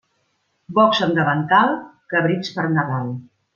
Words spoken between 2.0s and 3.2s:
cabrits per Nadal.